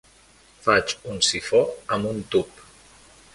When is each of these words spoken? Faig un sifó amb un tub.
Faig 0.67 0.95
un 1.15 1.21
sifó 1.27 1.61
amb 1.97 2.09
un 2.13 2.25
tub. 2.37 2.65